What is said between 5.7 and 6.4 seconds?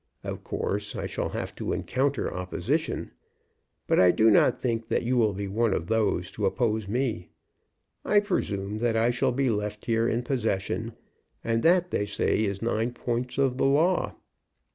of those